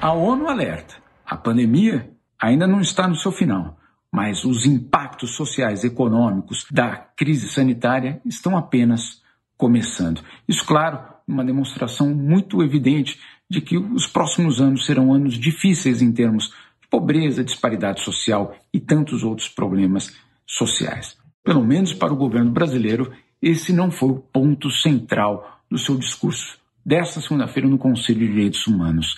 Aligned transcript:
A 0.00 0.12
ONU 0.12 0.46
alerta: 0.48 0.94
a 1.26 1.36
pandemia 1.36 2.10
ainda 2.40 2.68
não 2.68 2.80
está 2.80 3.08
no 3.08 3.16
seu 3.16 3.32
final, 3.32 3.76
mas 4.12 4.44
os 4.44 4.64
impactos 4.64 5.34
sociais 5.34 5.82
e 5.82 5.88
econômicos 5.88 6.64
da 6.70 6.96
crise 7.16 7.48
sanitária 7.48 8.20
estão 8.24 8.56
apenas 8.56 9.20
começando. 9.56 10.22
Isso, 10.46 10.64
claro, 10.64 11.00
uma 11.26 11.44
demonstração 11.44 12.14
muito 12.14 12.62
evidente 12.62 13.18
de 13.50 13.60
que 13.60 13.76
os 13.76 14.06
próximos 14.06 14.60
anos 14.60 14.86
serão 14.86 15.12
anos 15.12 15.34
difíceis 15.34 16.00
em 16.00 16.12
termos 16.12 16.54
de 16.80 16.88
pobreza, 16.88 17.42
disparidade 17.42 18.00
social 18.04 18.54
e 18.72 18.78
tantos 18.78 19.24
outros 19.24 19.48
problemas 19.48 20.16
sociais. 20.46 21.18
Pelo 21.42 21.64
menos 21.64 21.92
para 21.92 22.12
o 22.12 22.16
governo 22.16 22.52
brasileiro, 22.52 23.12
esse 23.42 23.72
não 23.72 23.90
foi 23.90 24.10
o 24.10 24.20
ponto 24.20 24.70
central 24.70 25.60
do 25.68 25.76
seu 25.76 25.98
discurso 25.98 26.56
desta 26.86 27.20
segunda-feira 27.20 27.68
no 27.68 27.78
Conselho 27.78 28.20
de 28.20 28.28
Direitos 28.28 28.66
Humanos 28.66 29.16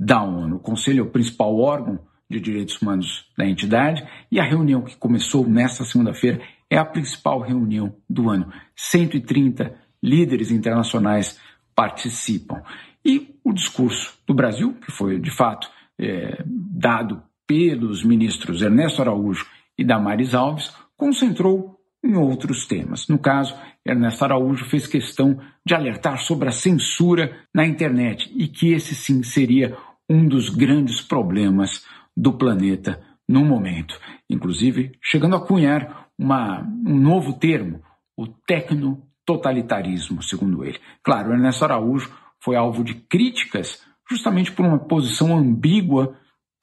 da 0.00 0.22
ONU. 0.22 0.56
O 0.56 0.60
Conselho 0.60 1.00
é 1.00 1.02
o 1.02 1.10
principal 1.10 1.54
órgão 1.58 2.00
de 2.28 2.40
direitos 2.40 2.80
humanos 2.80 3.26
da 3.36 3.46
entidade 3.46 4.06
e 4.32 4.40
a 4.40 4.44
reunião 4.44 4.80
que 4.80 4.96
começou 4.96 5.46
nesta 5.46 5.84
segunda-feira 5.84 6.40
é 6.70 6.78
a 6.78 6.84
principal 6.84 7.40
reunião 7.40 7.94
do 8.08 8.30
ano. 8.30 8.50
130 8.74 9.74
líderes 10.02 10.50
internacionais 10.50 11.38
participam. 11.74 12.62
E 13.04 13.34
o 13.44 13.52
discurso 13.52 14.16
do 14.26 14.32
Brasil, 14.32 14.74
que 14.74 14.90
foi 14.90 15.18
de 15.18 15.30
fato 15.30 15.68
é, 15.98 16.42
dado 16.46 17.22
pelos 17.46 18.04
ministros 18.04 18.62
Ernesto 18.62 19.02
Araújo 19.02 19.46
e 19.76 19.84
Damares 19.84 20.34
Alves, 20.34 20.72
concentrou 20.96 21.78
em 22.02 22.14
outros 22.14 22.66
temas. 22.66 23.08
No 23.08 23.18
caso, 23.18 23.54
Ernesto 23.84 24.24
Araújo 24.24 24.64
fez 24.66 24.86
questão 24.86 25.38
de 25.66 25.74
alertar 25.74 26.18
sobre 26.18 26.48
a 26.48 26.52
censura 26.52 27.36
na 27.52 27.66
internet 27.66 28.30
e 28.34 28.46
que 28.46 28.72
esse 28.72 28.94
sim 28.94 29.22
seria 29.22 29.76
um 30.10 30.26
dos 30.26 30.48
grandes 30.48 31.00
problemas 31.00 31.86
do 32.16 32.32
planeta 32.32 33.00
no 33.28 33.44
momento. 33.44 33.96
Inclusive, 34.28 34.90
chegando 35.00 35.36
a 35.36 35.46
cunhar 35.46 36.08
uma, 36.18 36.62
um 36.84 36.98
novo 36.98 37.34
termo, 37.34 37.80
o 38.16 38.26
tecno-totalitarismo, 38.26 40.20
segundo 40.20 40.64
ele. 40.64 40.80
Claro, 41.04 41.32
Ernesto 41.32 41.64
Araújo 41.64 42.12
foi 42.40 42.56
alvo 42.56 42.82
de 42.82 42.94
críticas 42.94 43.86
justamente 44.10 44.50
por 44.50 44.66
uma 44.66 44.80
posição 44.80 45.38
ambígua 45.38 46.18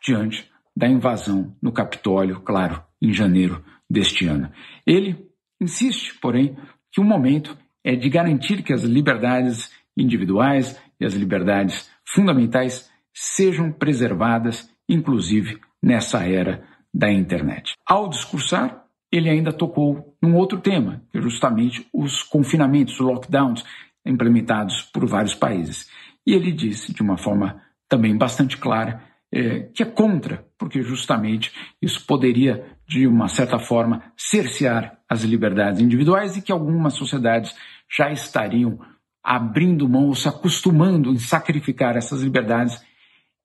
diante 0.05 0.51
da 0.75 0.87
invasão 0.87 1.55
no 1.61 1.71
Capitólio, 1.71 2.41
claro, 2.41 2.83
em 3.01 3.13
janeiro 3.13 3.63
deste 3.89 4.27
ano. 4.27 4.51
Ele 4.85 5.25
insiste, 5.61 6.19
porém, 6.19 6.57
que 6.91 6.99
o 6.99 7.05
momento 7.05 7.57
é 7.81 7.95
de 7.95 8.09
garantir 8.09 8.61
que 8.61 8.73
as 8.73 8.83
liberdades 8.83 9.71
individuais 9.95 10.77
e 10.99 11.05
as 11.05 11.13
liberdades 11.13 11.89
fundamentais 12.05 12.91
sejam 13.19 13.71
preservadas, 13.71 14.69
inclusive 14.87 15.59
nessa 15.81 16.23
era 16.23 16.63
da 16.93 17.11
internet. 17.11 17.73
Ao 17.83 18.07
discursar, 18.07 18.85
ele 19.11 19.27
ainda 19.27 19.51
tocou 19.51 20.15
num 20.21 20.35
outro 20.35 20.59
tema, 20.59 21.01
que 21.11 21.17
é 21.17 21.21
justamente 21.21 21.87
os 21.91 22.21
confinamentos, 22.21 22.93
os 22.93 22.99
lockdowns 22.99 23.63
implementados 24.05 24.83
por 24.83 25.05
vários 25.07 25.33
países. 25.33 25.89
E 26.25 26.33
ele 26.33 26.51
disse, 26.51 26.93
de 26.93 27.01
uma 27.01 27.17
forma 27.17 27.59
também 27.89 28.15
bastante 28.15 28.55
clara, 28.57 29.01
é, 29.33 29.61
que 29.73 29.81
é 29.81 29.85
contra, 29.85 30.45
porque 30.57 30.83
justamente 30.83 31.51
isso 31.81 32.05
poderia, 32.05 32.77
de 32.87 33.07
uma 33.07 33.27
certa 33.27 33.57
forma, 33.57 34.03
cercear 34.15 34.99
as 35.09 35.23
liberdades 35.23 35.81
individuais 35.81 36.37
e 36.37 36.41
que 36.41 36.51
algumas 36.51 36.93
sociedades 36.93 37.55
já 37.89 38.11
estariam 38.11 38.79
abrindo 39.23 39.89
mão 39.89 40.07
ou 40.07 40.15
se 40.15 40.27
acostumando 40.27 41.11
em 41.11 41.19
sacrificar 41.19 41.97
essas 41.97 42.21
liberdades 42.21 42.81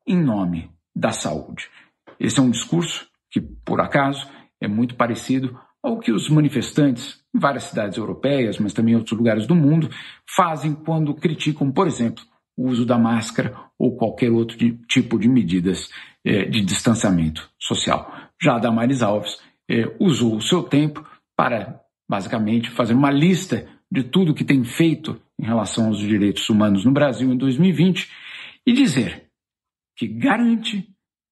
em 0.07 0.17
nome 0.17 0.71
da 0.95 1.13
saúde. 1.13 1.69
Esse 2.19 2.39
é 2.39 2.43
um 2.43 2.51
discurso 2.51 3.07
que, 3.31 3.41
por 3.41 3.81
acaso, 3.81 4.29
é 4.61 4.69
muito 4.69 4.95
parecido 4.95 5.59
ao 5.83 5.99
que 5.99 6.13
os 6.13 6.29
manifestantes 6.29 7.21
em 7.35 7.39
várias 7.39 7.65
cidades 7.65 7.99
europeias, 7.99 8.59
mas 8.59 8.73
também 8.73 8.95
em 8.95 8.97
outros 8.97 9.19
lugares 9.19 9.47
do 9.47 9.55
mundo, 9.55 9.91
fazem 10.29 10.75
quando 10.75 11.15
criticam, 11.15 11.73
por 11.73 11.87
exemplo, 11.87 12.23
o 12.57 12.69
uso 12.69 12.85
da 12.85 12.99
máscara 12.99 13.55
ou 13.79 13.97
qualquer 13.97 14.31
outro 14.31 14.57
de, 14.57 14.73
tipo 14.87 15.19
de 15.19 15.29
medidas 15.29 15.91
eh, 16.25 16.45
de 16.45 16.61
distanciamento 16.61 17.51
social. 17.59 18.15
Já 18.41 18.57
a 18.57 18.59
Damares 18.59 19.03
Alves 19.03 19.39
eh, 19.69 19.95
usou 19.99 20.37
o 20.37 20.43
seu 20.43 20.63
tempo 20.63 21.05
para, 21.35 21.81
basicamente, 22.09 22.71
fazer 22.71 22.95
uma 22.95 23.11
lista 23.11 23.67
de 23.91 24.05
tudo 24.05 24.35
que 24.35 24.45
tem 24.45 24.63
feito 24.65 25.21
em 25.41 25.45
relação 25.45 25.87
aos 25.87 25.99
direitos 25.99 26.49
humanos 26.49 26.85
no 26.85 26.93
Brasil 26.93 27.33
em 27.33 27.37
2020 27.37 28.09
e 28.67 28.73
dizer 28.73 29.32
que 30.03 30.09
garante 30.09 30.85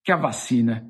que 0.05 0.13
a 0.13 0.17
vacina 0.17 0.87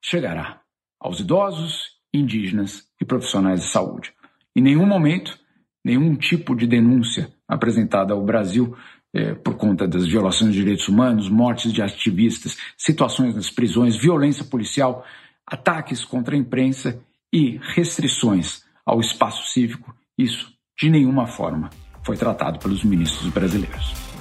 chegará 0.00 0.60
aos 1.00 1.18
idosos, 1.18 1.82
indígenas 2.14 2.84
e 3.02 3.04
profissionais 3.04 3.62
de 3.62 3.66
saúde. 3.66 4.12
Em 4.54 4.62
nenhum 4.62 4.86
momento, 4.86 5.36
nenhum 5.84 6.14
tipo 6.14 6.54
de 6.54 6.64
denúncia 6.64 7.34
apresentada 7.48 8.14
ao 8.14 8.24
Brasil 8.24 8.76
é, 9.12 9.34
por 9.34 9.56
conta 9.56 9.88
das 9.88 10.06
violações 10.06 10.52
de 10.52 10.60
direitos 10.60 10.86
humanos, 10.86 11.28
mortes 11.28 11.72
de 11.72 11.82
ativistas, 11.82 12.56
situações 12.78 13.34
nas 13.34 13.50
prisões, 13.50 13.96
violência 13.96 14.44
policial, 14.44 15.04
ataques 15.44 16.04
contra 16.04 16.36
a 16.36 16.38
imprensa 16.38 17.02
e 17.32 17.58
restrições 17.74 18.62
ao 18.86 19.00
espaço 19.00 19.52
cívico, 19.52 19.92
isso 20.16 20.54
de 20.78 20.88
nenhuma 20.88 21.26
forma 21.26 21.68
foi 22.04 22.16
tratado 22.16 22.60
pelos 22.60 22.84
ministros 22.84 23.28
brasileiros. 23.32 24.13